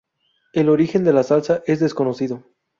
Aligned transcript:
El 0.53 0.69
origen 0.69 1.03
de 1.03 1.13
la 1.13 1.21
salsa 1.21 1.61
es 1.67 1.79
desconocido. 1.79 2.43